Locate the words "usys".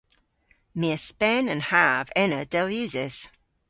2.83-3.17